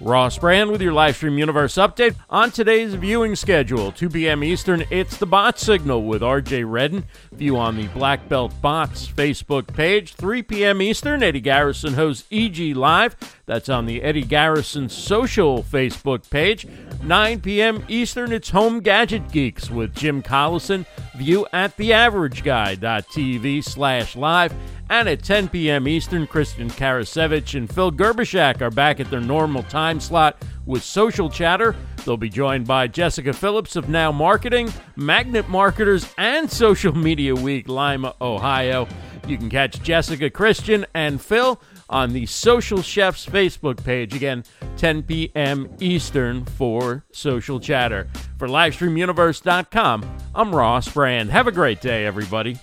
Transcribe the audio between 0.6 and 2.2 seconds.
with your Livestream Universe update.